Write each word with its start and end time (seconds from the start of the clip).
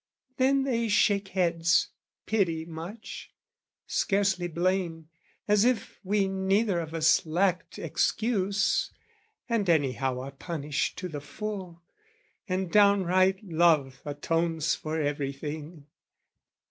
Then 0.37 0.63
they 0.63 0.87
shake 0.87 1.27
heads, 1.27 1.89
pity 2.25 2.65
much, 2.65 3.31
scarcely 3.85 4.47
blame 4.47 5.09
As 5.47 5.63
if 5.63 5.99
we 6.03 6.27
neither 6.27 6.79
of 6.79 6.95
us 6.95 7.23
lacked 7.23 7.77
excuse, 7.77 8.89
And 9.47 9.69
anyhow 9.69 10.19
are 10.21 10.31
punished 10.31 10.97
to 10.97 11.07
the 11.07 11.21
full, 11.21 11.83
And 12.49 12.71
downright 12.71 13.43
love 13.43 14.01
atones 14.03 14.73
for 14.73 14.99
everything! 14.99 15.85